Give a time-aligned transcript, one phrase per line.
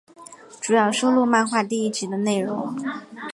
[0.59, 2.75] 主要收录漫画第一集的内容。